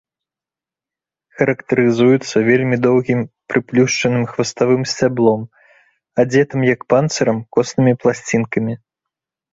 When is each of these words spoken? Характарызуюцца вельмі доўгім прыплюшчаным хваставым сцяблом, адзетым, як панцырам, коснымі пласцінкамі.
Характарызуюцца 1.41 2.37
вельмі 2.49 2.79
доўгім 2.87 3.19
прыплюшчаным 3.53 4.25
хваставым 4.31 4.81
сцяблом, 4.95 5.41
адзетым, 6.25 6.67
як 6.73 6.79
панцырам, 6.95 7.37
коснымі 7.59 7.93
пласцінкамі. 8.05 8.73